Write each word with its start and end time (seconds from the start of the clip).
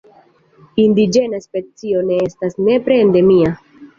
Indiĝena 0.83 1.41
specio 1.43 2.01
ne 2.09 2.17
estas 2.31 2.57
nepre 2.69 2.99
endemia. 3.05 3.55